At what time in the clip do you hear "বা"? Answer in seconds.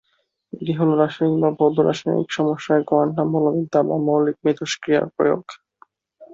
1.43-1.49, 3.83-3.95